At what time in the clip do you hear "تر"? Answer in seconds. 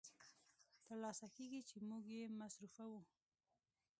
0.85-0.95